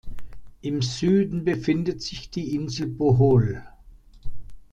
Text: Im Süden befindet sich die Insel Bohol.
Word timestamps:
Im 0.61 0.81
Süden 0.81 1.45
befindet 1.45 2.01
sich 2.01 2.31
die 2.31 2.55
Insel 2.55 2.87
Bohol. 2.87 3.63